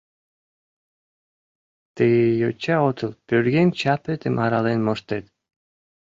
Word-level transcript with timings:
Тый 1.95 2.13
йоча 2.41 2.77
отыл, 2.89 3.11
пӧръеҥ 3.27 3.67
чапетым 3.79 4.35
арален 4.45 4.79
моштет. 4.87 5.25